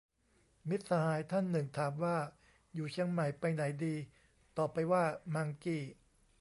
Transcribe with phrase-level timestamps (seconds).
[0.69, 2.17] มิตรสหายท่านหนึ่งถามว่า
[2.73, 3.95] อยู่เชียงใหม่ ไปไหนดี
[4.57, 5.03] ตอบไปว่า
[5.35, 5.81] มังกี้